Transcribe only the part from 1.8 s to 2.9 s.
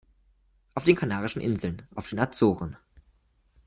auf den Azoren.